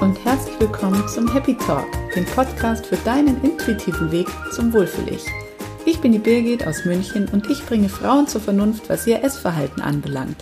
[0.00, 5.24] und herzlich willkommen zum Happy Talk, dem Podcast für deinen intuitiven Weg zum Wohlfühl-Ich.
[5.86, 9.80] Ich bin die Birgit aus München und ich bringe Frauen zur Vernunft, was ihr Essverhalten
[9.80, 10.36] anbelangt.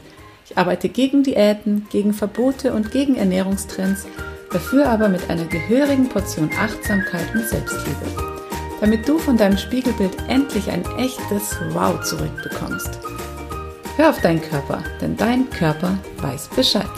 [0.45, 4.07] Ich arbeite gegen Diäten, gegen Verbote und gegen Ernährungstrends,
[4.53, 8.07] dafür aber mit einer gehörigen Portion Achtsamkeit und Selbstliebe.
[8.81, 12.99] Damit du von deinem Spiegelbild endlich ein echtes Wow zurückbekommst.
[13.97, 16.91] Hör auf deinen Körper, denn dein Körper weiß Bescheid.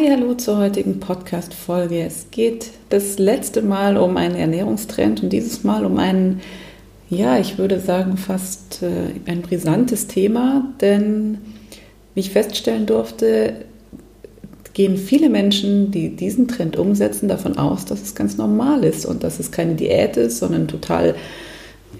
[0.00, 2.00] Hi, hallo zur heutigen Podcast-Folge.
[2.00, 6.40] Es geht das letzte Mal um einen Ernährungstrend und dieses Mal um einen,
[7.10, 11.38] ja, ich würde sagen, fast äh, ein brisantes Thema, denn
[12.14, 13.66] wie ich feststellen durfte,
[14.72, 19.22] gehen viele Menschen, die diesen Trend umsetzen, davon aus, dass es ganz normal ist und
[19.22, 21.14] dass es keine Diät ist, sondern total,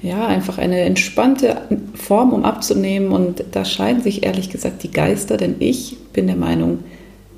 [0.00, 1.60] ja, einfach eine entspannte
[1.94, 3.12] Form, um abzunehmen.
[3.12, 6.78] Und da scheiden sich ehrlich gesagt die Geister, denn ich bin der Meinung,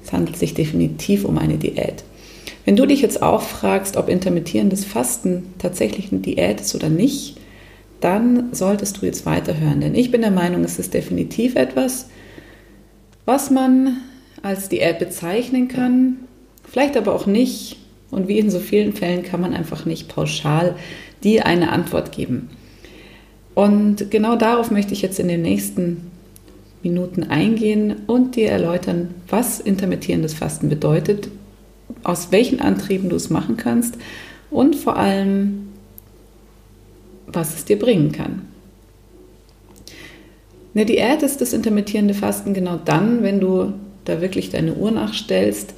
[0.05, 2.05] es handelt sich definitiv um eine Diät.
[2.65, 7.37] Wenn du dich jetzt auch fragst, ob intermittierendes Fasten tatsächlich eine Diät ist oder nicht,
[8.01, 9.81] dann solltest du jetzt weiterhören.
[9.81, 12.09] Denn ich bin der Meinung, es ist definitiv etwas,
[13.25, 13.99] was man
[14.43, 16.17] als Diät bezeichnen kann,
[16.69, 17.77] vielleicht aber auch nicht.
[18.11, 20.77] Und wie in so vielen Fällen kann man einfach nicht pauschal
[21.25, 22.51] dir eine Antwort geben.
[23.55, 26.12] Und genau darauf möchte ich jetzt in den nächsten
[26.83, 31.29] Minuten eingehen und dir erläutern, was intermittierendes Fasten bedeutet,
[32.03, 33.97] aus welchen Antrieben du es machen kannst
[34.51, 35.69] und vor allem,
[37.27, 38.43] was es dir bringen kann.
[40.75, 45.75] Eine Diät ist das intermittierende Fasten genau dann, wenn du da wirklich deine Uhr nachstellst.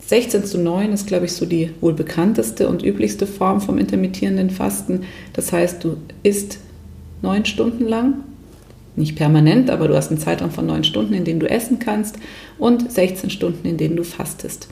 [0.00, 4.50] 16 zu 9 ist, glaube ich, so die wohl bekannteste und üblichste Form vom intermittierenden
[4.50, 5.02] Fasten.
[5.32, 6.58] Das heißt, du isst
[7.22, 8.24] neun Stunden lang
[8.96, 12.16] nicht permanent, aber du hast einen Zeitraum von neun Stunden, in denen du essen kannst
[12.58, 14.68] und 16 Stunden, in denen du fastest.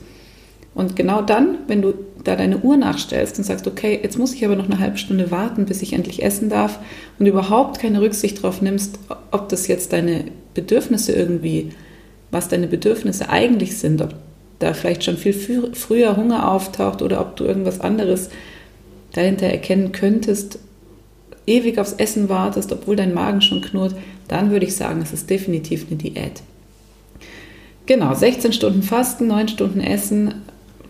[0.73, 1.93] Und genau dann, wenn du
[2.25, 5.31] da deine Uhr nachstellst und sagst, okay, jetzt muss ich aber noch eine halbe Stunde
[5.31, 6.79] warten, bis ich endlich essen darf
[7.17, 8.99] und überhaupt keine Rücksicht darauf nimmst,
[9.31, 11.69] ob das jetzt deine Bedürfnisse irgendwie,
[12.31, 14.15] was deine Bedürfnisse eigentlich sind, ob
[14.59, 18.29] da vielleicht schon viel früher Hunger auftaucht oder ob du irgendwas anderes
[19.13, 20.59] dahinter erkennen könntest,
[21.47, 23.95] ewig aufs Essen wartest, obwohl dein Magen schon knurrt,
[24.27, 26.41] dann würde ich sagen, es ist definitiv eine Diät.
[27.85, 30.41] Genau, 16 Stunden Fasten, 9 Stunden Essen.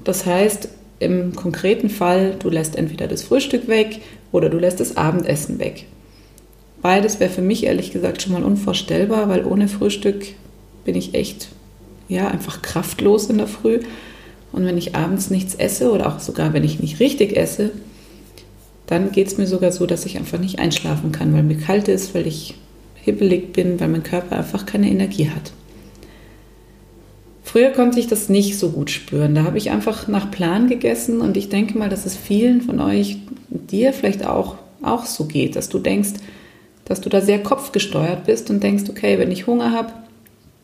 [0.04, 4.02] Das heißt, im konkreten Fall, du lässt entweder das Frühstück weg
[4.32, 5.86] oder du lässt das Abendessen weg.
[6.82, 10.24] Beides wäre für mich ehrlich gesagt schon mal unvorstellbar, weil ohne Frühstück
[10.86, 11.50] bin ich echt,
[12.08, 13.80] ja, einfach kraftlos in der Früh.
[14.52, 17.72] Und wenn ich abends nichts esse oder auch sogar wenn ich nicht richtig esse,
[18.88, 21.88] dann geht es mir sogar so, dass ich einfach nicht einschlafen kann, weil mir kalt
[21.88, 22.56] ist, weil ich
[22.96, 25.54] hibbelig bin, weil mein Körper einfach keine Energie hat.
[27.44, 29.36] Früher konnte ich das nicht so gut spüren.
[29.36, 32.80] Da habe ich einfach nach Plan gegessen und ich denke mal, dass es vielen von
[32.82, 33.18] euch,
[33.50, 36.14] dir vielleicht auch, auch so geht, dass du denkst,
[36.86, 39.94] dass du da sehr kopfgesteuert bist und denkst, okay, wenn ich Hunger habe,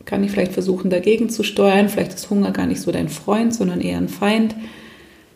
[0.04, 1.88] kann ich vielleicht versuchen, dagegen zu steuern.
[1.88, 4.54] Vielleicht ist Hunger gar nicht so dein Freund, sondern eher ein Feind.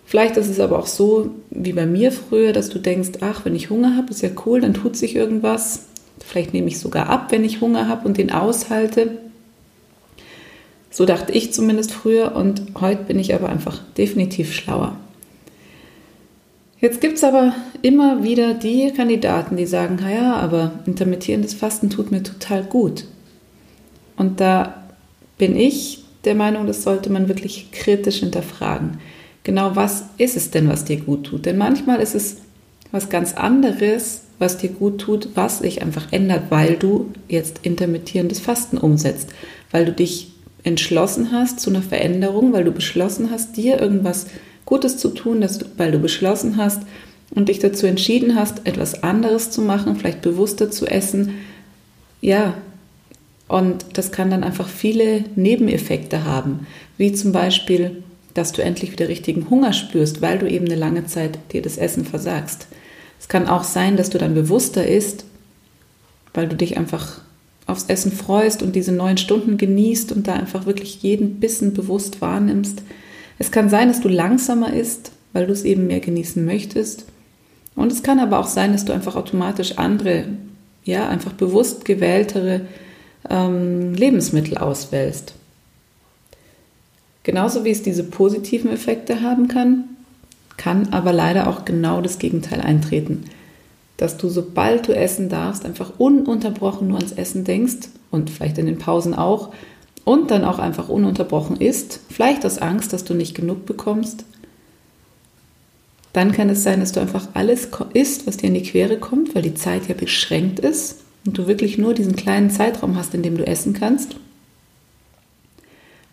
[0.07, 3.57] Vielleicht ist es aber auch so wie bei mir früher, dass du denkst, ach, wenn
[3.57, 5.87] ich Hunger habe, ist ja cool, dann tut sich irgendwas.
[6.25, 9.19] Vielleicht nehme ich sogar ab, wenn ich Hunger habe und den aushalte.
[10.91, 14.97] So dachte ich zumindest früher und heute bin ich aber einfach definitiv schlauer.
[16.81, 22.13] Jetzt gibt es aber immer wieder die Kandidaten, die sagen, naja, aber intermittierendes Fasten tut
[22.13, 23.07] mir total gut.
[24.17, 24.85] Und da
[25.37, 28.99] bin ich der Meinung, das sollte man wirklich kritisch hinterfragen.
[29.47, 31.47] Genau was ist es denn, was dir gut tut?
[31.47, 32.39] Denn manchmal ist es
[32.91, 38.41] was ganz anderes, was dir gut tut, was sich einfach ändert, weil du jetzt intermittierendes
[38.41, 39.29] Fasten umsetzt,
[39.71, 40.33] weil du dich
[40.65, 44.27] entschlossen hast zu einer Veränderung, weil du beschlossen hast, dir irgendwas
[44.65, 46.83] Gutes zu tun, dass du, weil du beschlossen hast
[47.31, 51.35] und dich dazu entschieden hast, etwas anderes zu machen, vielleicht bewusster zu essen.
[52.21, 52.55] Ja,
[53.47, 56.67] und das kann dann einfach viele Nebeneffekte haben,
[56.99, 58.03] wie zum Beispiel,
[58.37, 61.79] dass du endlich wieder richtigen Hunger spürst, weil du eben eine lange Zeit dir das
[61.79, 62.67] Essen versagst.
[63.19, 65.25] Es kann auch sein, dass du dann bewusster isst,
[66.35, 67.21] weil du dich einfach
[67.67, 72.21] aufs Essen freust und diese neun Stunden genießt und da einfach wirklich jeden Bissen bewusst
[72.21, 72.83] wahrnimmst.
[73.39, 77.07] Es kann sein, dass du langsamer isst, weil du es eben mehr genießen möchtest.
[77.75, 80.25] Und es kann aber auch sein, dass du einfach automatisch andere,
[80.85, 82.63] ja, einfach bewusst gewähltere
[83.29, 85.35] ähm, Lebensmittel auswählst.
[87.27, 89.97] Genauso wie es diese positiven Effekte haben kann,
[90.57, 93.25] kann aber leider auch genau das Gegenteil eintreten.
[93.97, 98.67] dass du, sobald du essen darfst, einfach ununterbrochen nur ans Essen denkst und vielleicht in
[98.67, 99.55] den Pausen auch
[100.05, 104.25] und dann auch einfach ununterbrochen isst, vielleicht aus Angst, dass du nicht genug bekommst,
[106.13, 109.35] dann kann es sein, dass du einfach alles isst, was dir in die Quere kommt,
[109.35, 113.23] weil die Zeit ja beschränkt ist und du wirklich nur diesen kleinen Zeitraum hast, in
[113.23, 114.17] dem du essen kannst.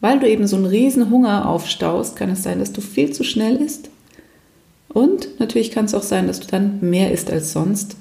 [0.03, 3.23] Weil du eben so einen riesen Hunger aufstaust, kann es sein, dass du viel zu
[3.23, 3.89] schnell isst
[4.89, 7.95] und natürlich kann es auch sein, dass du dann mehr isst als sonst,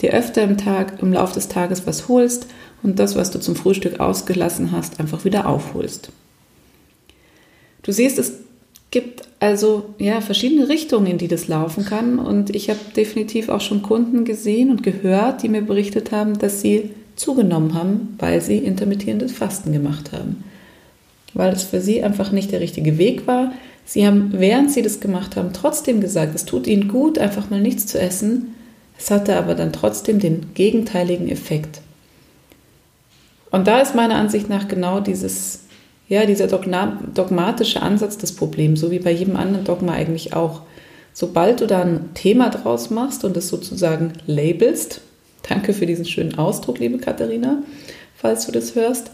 [0.00, 2.46] dir öfter im Tag, im Laufe des Tages was holst
[2.82, 6.10] und das, was du zum Frühstück ausgelassen hast, einfach wieder aufholst.
[7.82, 8.32] Du siehst, es
[8.90, 13.60] gibt also ja verschiedene Richtungen, in die das laufen kann und ich habe definitiv auch
[13.60, 18.56] schon Kunden gesehen und gehört, die mir berichtet haben, dass sie zugenommen haben, weil sie
[18.56, 20.44] intermittierendes Fasten gemacht haben.
[21.34, 23.52] Weil es für sie einfach nicht der richtige Weg war,
[23.84, 27.60] Sie haben, während sie das gemacht haben, trotzdem gesagt, es tut ihnen gut, einfach mal
[27.60, 28.54] nichts zu essen.
[28.98, 31.80] Es hatte aber dann trotzdem den gegenteiligen Effekt.
[33.50, 35.64] Und da ist meiner Ansicht nach genau dieses,
[36.08, 40.62] ja, dieser dogmatische Ansatz das Problem, so wie bei jedem anderen Dogma eigentlich auch.
[41.12, 45.02] Sobald du da ein Thema draus machst und es sozusagen labelst,
[45.46, 47.58] danke für diesen schönen Ausdruck, liebe Katharina,
[48.16, 49.10] falls du das hörst,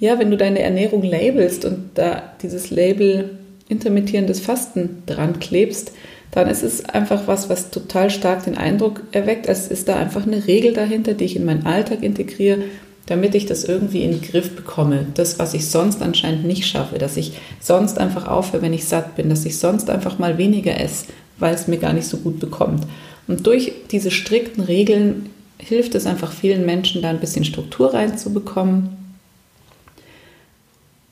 [0.00, 3.38] ja, wenn du deine Ernährung labelst und da dieses Label
[3.68, 5.92] intermittierendes Fasten dran klebst,
[6.30, 10.26] dann ist es einfach was, was total stark den Eindruck erweckt, als ist da einfach
[10.26, 12.62] eine Regel dahinter, die ich in meinen Alltag integriere,
[13.06, 15.06] damit ich das irgendwie in den Griff bekomme.
[15.14, 19.16] Das, was ich sonst anscheinend nicht schaffe, dass ich sonst einfach aufhöre, wenn ich satt
[19.16, 21.06] bin, dass ich sonst einfach mal weniger esse,
[21.38, 22.86] weil es mir gar nicht so gut bekommt.
[23.26, 25.26] Und durch diese strikten Regeln
[25.58, 28.99] hilft es einfach vielen Menschen, da ein bisschen Struktur reinzubekommen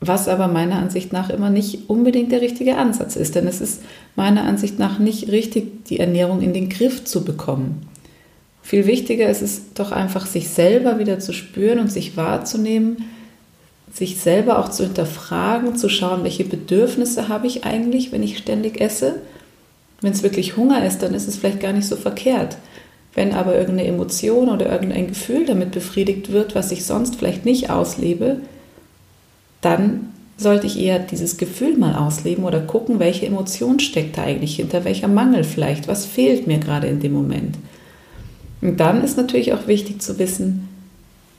[0.01, 3.35] was aber meiner Ansicht nach immer nicht unbedingt der richtige Ansatz ist.
[3.35, 3.81] Denn es ist
[4.15, 7.87] meiner Ansicht nach nicht richtig, die Ernährung in den Griff zu bekommen.
[8.61, 12.97] Viel wichtiger ist es doch einfach, sich selber wieder zu spüren und sich wahrzunehmen,
[13.91, 18.79] sich selber auch zu hinterfragen, zu schauen, welche Bedürfnisse habe ich eigentlich, wenn ich ständig
[18.79, 19.15] esse.
[20.01, 22.57] Wenn es wirklich Hunger ist, dann ist es vielleicht gar nicht so verkehrt.
[23.15, 27.69] Wenn aber irgendeine Emotion oder irgendein Gefühl damit befriedigt wird, was ich sonst vielleicht nicht
[27.69, 28.37] auslebe,
[29.61, 34.55] dann sollte ich eher dieses Gefühl mal ausleben oder gucken, welche Emotion steckt da eigentlich
[34.55, 37.57] hinter, welcher Mangel vielleicht, was fehlt mir gerade in dem Moment.
[38.61, 40.69] Und dann ist natürlich auch wichtig zu wissen,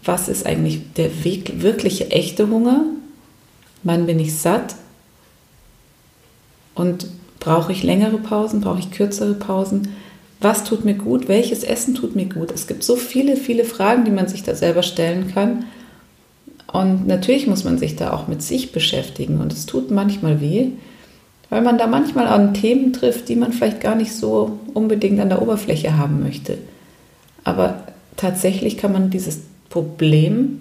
[0.05, 2.85] was ist eigentlich der wirkliche echte Hunger?
[3.83, 4.75] Wann bin ich satt?
[6.75, 7.07] Und
[7.39, 8.61] brauche ich längere Pausen?
[8.61, 9.89] Brauche ich kürzere Pausen?
[10.41, 11.29] Was tut mir gut?
[11.29, 12.51] Welches Essen tut mir gut?
[12.51, 15.67] Es gibt so viele, viele Fragen, die man sich da selber stellen kann.
[16.73, 20.69] Und natürlich muss man sich da auch mit sich beschäftigen und es tut manchmal weh,
[21.49, 25.31] weil man da manchmal an Themen trifft, die man vielleicht gar nicht so unbedingt an
[25.31, 26.59] der Oberfläche haben möchte.
[27.43, 27.83] Aber
[28.17, 30.61] tatsächlich kann man dieses Problem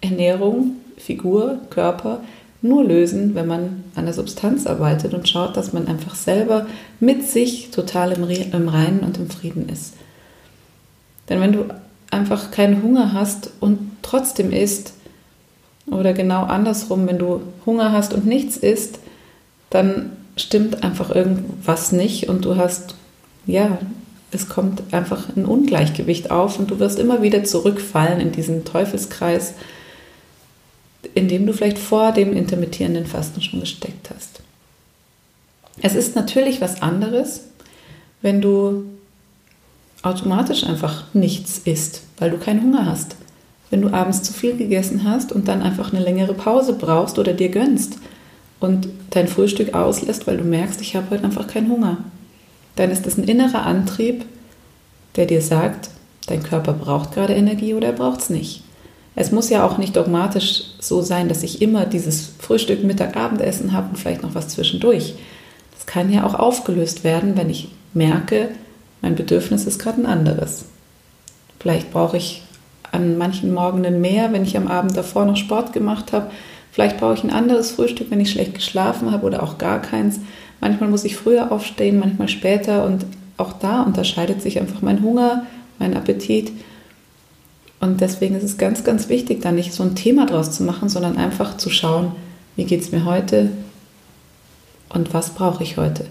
[0.00, 2.20] Ernährung, Figur, Körper
[2.60, 6.66] nur lösen, wenn man an der Substanz arbeitet und schaut, dass man einfach selber
[6.98, 9.94] mit sich total im, im Reinen und im Frieden ist.
[11.28, 11.66] Denn wenn du
[12.10, 14.94] einfach keinen Hunger hast und trotzdem isst,
[15.86, 18.98] oder genau andersrum, wenn du Hunger hast und nichts isst,
[19.70, 22.94] dann stimmt einfach irgendwas nicht und du hast,
[23.46, 23.78] ja,
[24.30, 29.54] es kommt einfach ein Ungleichgewicht auf und du wirst immer wieder zurückfallen in diesen Teufelskreis,
[31.14, 34.40] in dem du vielleicht vor dem intermittierenden Fasten schon gesteckt hast.
[35.82, 37.42] Es ist natürlich was anderes,
[38.22, 38.84] wenn du
[40.02, 43.16] automatisch einfach nichts isst, weil du keinen Hunger hast
[43.70, 47.32] wenn du abends zu viel gegessen hast und dann einfach eine längere Pause brauchst oder
[47.32, 47.98] dir gönnst
[48.60, 51.98] und dein Frühstück auslässt, weil du merkst, ich habe heute einfach keinen Hunger.
[52.76, 54.24] Dann ist das ein innerer Antrieb,
[55.16, 55.90] der dir sagt,
[56.26, 58.62] dein Körper braucht gerade Energie oder er braucht es nicht.
[59.16, 63.72] Es muss ja auch nicht dogmatisch so sein, dass ich immer dieses Frühstück, Mittag, Abendessen
[63.72, 65.14] habe und vielleicht noch was zwischendurch.
[65.74, 68.48] Das kann ja auch aufgelöst werden, wenn ich merke,
[69.02, 70.64] mein Bedürfnis ist gerade ein anderes.
[71.60, 72.42] Vielleicht brauche ich
[72.94, 76.30] an manchen Morgenen mehr, wenn ich am Abend davor noch Sport gemacht habe.
[76.70, 80.20] Vielleicht brauche ich ein anderes Frühstück, wenn ich schlecht geschlafen habe oder auch gar keins.
[80.60, 83.04] Manchmal muss ich früher aufstehen, manchmal später und
[83.36, 85.44] auch da unterscheidet sich einfach mein Hunger,
[85.78, 86.52] mein Appetit.
[87.80, 90.88] Und deswegen ist es ganz, ganz wichtig, da nicht so ein Thema draus zu machen,
[90.88, 92.12] sondern einfach zu schauen,
[92.56, 93.50] wie geht es mir heute
[94.88, 96.06] und was brauche ich heute.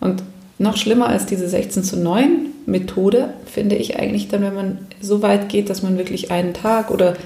[0.00, 0.22] Und
[0.58, 5.22] noch schlimmer als diese 16 zu 9 Methode finde ich eigentlich dann, wenn man so
[5.22, 7.16] weit geht, dass man wirklich einen Tag oder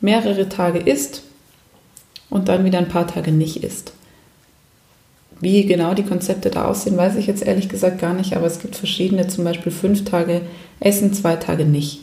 [0.00, 1.22] mehrere Tage isst
[2.28, 3.92] und dann wieder ein paar Tage nicht isst.
[5.40, 8.60] Wie genau die Konzepte da aussehen, weiß ich jetzt ehrlich gesagt gar nicht, aber es
[8.60, 10.42] gibt verschiedene, zum Beispiel fünf Tage
[10.80, 12.00] Essen, zwei Tage nicht.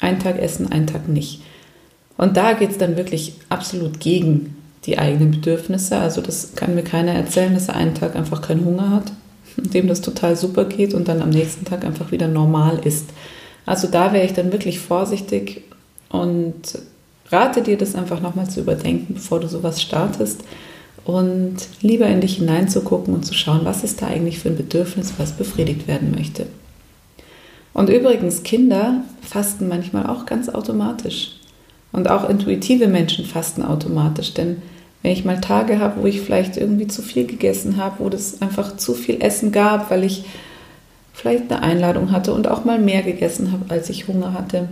[0.00, 1.42] Ein Tag Essen, ein Tag nicht.
[2.16, 4.56] Und da geht es dann wirklich absolut gegen
[4.86, 5.98] die eigenen Bedürfnisse.
[5.98, 9.12] Also das kann mir keiner erzählen, dass er einen Tag einfach keinen Hunger hat,
[9.56, 13.10] dem das total super geht und dann am nächsten Tag einfach wieder normal ist.
[13.66, 15.62] Also da wäre ich dann wirklich vorsichtig
[16.08, 16.78] und
[17.30, 20.42] rate dir das einfach nochmal zu überdenken, bevor du sowas startest
[21.04, 25.14] und lieber in dich hineinzugucken und zu schauen, was ist da eigentlich für ein Bedürfnis,
[25.18, 26.46] was befriedigt werden möchte.
[27.74, 31.36] Und übrigens, Kinder fasten manchmal auch ganz automatisch.
[31.90, 34.34] Und auch intuitive Menschen fasten automatisch.
[34.34, 34.62] Denn
[35.02, 38.40] wenn ich mal Tage habe, wo ich vielleicht irgendwie zu viel gegessen habe, wo es
[38.40, 40.24] einfach zu viel Essen gab, weil ich
[41.12, 44.68] vielleicht eine Einladung hatte und auch mal mehr gegessen habe, als ich Hunger hatte.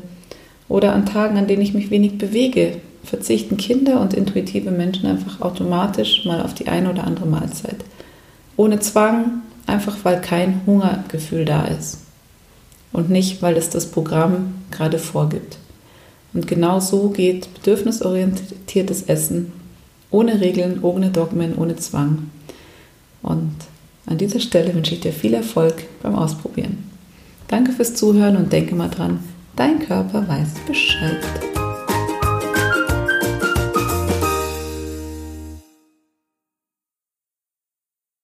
[0.69, 5.41] Oder an Tagen, an denen ich mich wenig bewege, verzichten Kinder und intuitive Menschen einfach
[5.41, 7.77] automatisch mal auf die eine oder andere Mahlzeit.
[8.57, 11.99] Ohne Zwang, einfach weil kein Hungergefühl da ist.
[12.93, 15.59] Und nicht, weil es das Programm gerade vorgibt.
[16.33, 19.53] Und genau so geht bedürfnisorientiertes Essen
[20.11, 22.31] ohne Regeln, ohne Dogmen, ohne Zwang.
[23.23, 23.55] Und
[24.07, 26.90] an dieser Stelle wünsche ich dir viel Erfolg beim Ausprobieren.
[27.49, 29.21] Danke fürs Zuhören und denke mal dran,
[29.57, 31.21] dein Körper weiß Bescheid.